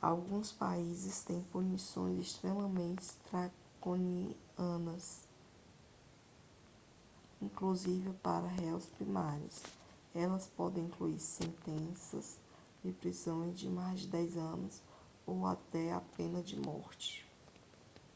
alguns 0.00 0.52
países 0.52 1.20
têm 1.24 1.42
punições 1.42 2.20
extremamente 2.28 3.04
draconianas 3.28 5.26
inclusive 7.42 8.12
para 8.22 8.46
réus 8.46 8.86
primários 8.86 9.60
elas 10.14 10.46
podem 10.46 10.84
incluir 10.84 11.18
sentenças 11.18 12.38
de 12.84 12.92
prisão 12.92 13.50
de 13.50 13.68
mais 13.68 13.98
de 14.02 14.06
10 14.06 14.36
anos 14.36 14.80
ou 15.26 15.44
até 15.44 15.98
pena 16.16 16.40
de 16.40 16.56
morte 16.56 17.26